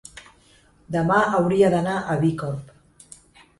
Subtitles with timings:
[0.95, 2.75] Demà hauria d'anar a Bicorb.